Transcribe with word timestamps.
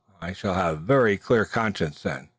I 0.19 0.33
sall 0.33 0.55
have 0.55 0.79
ver 0.81 1.15
clear 1.17 1.45
conscience 1.45 2.01
then." 2.01 2.29